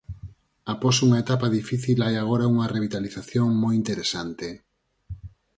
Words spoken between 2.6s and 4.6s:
revitalización moi interesante.